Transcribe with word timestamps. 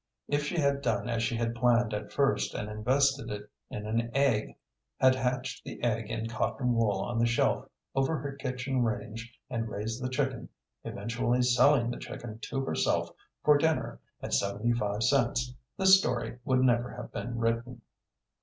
If 0.27 0.43
she 0.45 0.57
had 0.57 0.81
done 0.81 1.07
as 1.07 1.21
she 1.21 1.35
had 1.35 1.53
planned 1.53 1.93
at 1.93 2.11
first 2.11 2.55
and 2.55 2.67
invested 2.71 3.29
it 3.29 3.51
in 3.69 3.85
an 3.85 4.09
egg, 4.15 4.55
had 4.99 5.13
hatched 5.13 5.63
the 5.63 5.79
egg 5.83 6.09
in 6.09 6.27
cotton 6.27 6.73
wool 6.73 7.01
on 7.01 7.19
the 7.19 7.27
shelf 7.27 7.67
over 7.93 8.17
her 8.17 8.31
kitchen 8.31 8.81
range 8.81 9.31
and 9.47 9.69
raised 9.69 10.03
the 10.03 10.09
chicken, 10.09 10.49
eventually 10.83 11.43
selling 11.43 11.91
the 11.91 11.99
chicken 11.99 12.39
to 12.49 12.61
herself 12.65 13.11
for 13.43 13.59
dinner 13.59 13.99
at 14.23 14.33
seventy 14.33 14.73
five 14.73 15.03
cents, 15.03 15.53
this 15.77 15.99
story 15.99 16.39
would 16.45 16.61
never 16.63 16.93
have 16.95 17.11
been 17.11 17.37
written. 17.37 17.83